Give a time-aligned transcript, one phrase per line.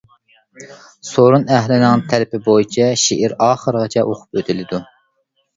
[1.09, 4.85] سورۇن ئەھلىنىڭ تەلىبى بويچە شېئىر ئاخىرغىچە ئوقۇپ ئۆتۈلىدۇ.